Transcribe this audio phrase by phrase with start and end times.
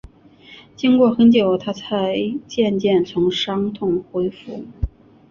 [0.75, 4.65] 经过很久，她才渐渐从伤痛恢复